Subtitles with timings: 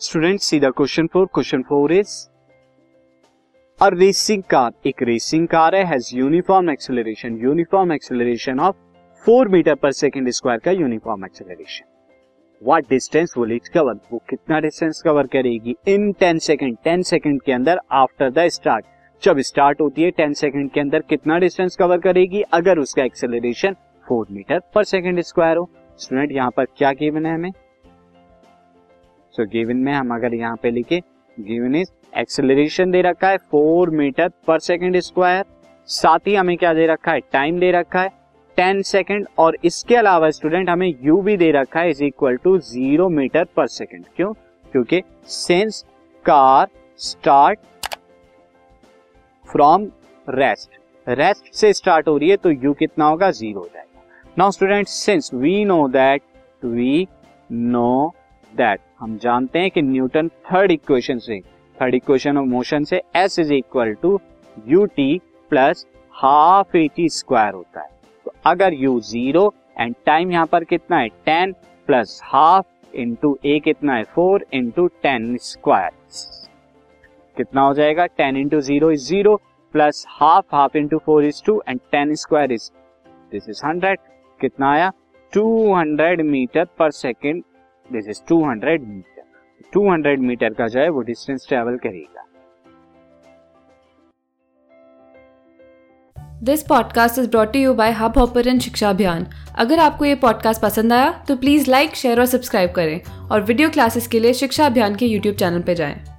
[0.00, 2.10] Student सीधा question four question four is
[3.80, 8.76] a racing car एक racing car है has uniform acceleration uniform acceleration of
[9.24, 11.84] four meter per second square का uniform acceleration
[12.62, 15.76] what distance will it cover वो कितना distance cover करेगी?
[15.88, 18.84] In ten second ten second के अंदर after the start
[19.22, 22.42] जब start होती है टेन सेकेंड के अंदर कितना डिस्टेंस कवर करेगी?
[22.42, 23.76] अगर उसका acceleration
[24.06, 25.70] four meter per second square हो.
[25.98, 27.52] स्टूडेंट यहाँ पर क्या गिवन है हमें?
[29.38, 31.00] सो गिवन में हम अगर यहाँ पे लिखे
[31.36, 35.44] गिवन इज़ एक्सेलरेशन दे रखा है four meter per second square
[35.88, 37.20] साथ ही हमें क्या दे रखा है?
[37.32, 38.08] टाइम दे रखा है
[38.56, 42.58] टेन सेकेंड और इसके अलावा स्टूडेंट हमें यू भी दे रखा है is equal to
[42.58, 44.32] zero meter per second क्यों?
[44.72, 45.84] क्योंकि since
[46.24, 46.68] car
[46.98, 47.58] start
[49.48, 49.88] from
[50.28, 53.30] rest rest से स्टार्ट हो रही है तो यू कितना होगा?
[53.30, 54.32] ज़ीरो हो जाएगा.
[54.38, 56.22] Now student since we know that
[56.64, 57.06] we
[57.52, 58.14] know
[58.52, 61.40] that हम जानते हैं कि न्यूटन थर्ड इक्वेशन से
[61.78, 64.18] थर्ड इक्वेशन ऑफ़ मोशन से s is equal to
[64.66, 67.88] u t plus half a t square होता है।
[68.26, 71.08] तो अगर यू ज़ीरो एंड टाइम यहाँ पर कितना है?
[71.08, 71.52] Ten
[71.88, 74.04] plus half into a कितना है?
[74.04, 75.90] फोर इंटू टेन स्क्वायर
[77.36, 78.06] कितना हो जाएगा?
[78.06, 79.40] Ten into zero is zero
[79.74, 82.70] plus half half into four is two and ten square is
[83.32, 83.98] this is hundred
[84.40, 84.90] कितना आया?
[85.32, 87.42] Two hundred meter per second
[87.92, 89.22] this is 200 meter
[89.76, 92.24] 200 meter का जो है वो distance travel करेगा।
[96.42, 99.26] This podcast is brought you by Hubhopper Shiksha Abhiyan
[99.58, 103.70] अगर आपको ये पॉडकास्ट पसंद आया तो प्लीज़ लाइक शेयर और सब्सक्राइब करें और वीडियो
[103.70, 106.17] क्लासेस के लिए शिक्षा अभियान के यूट्यूब चैनल पर जाएँ।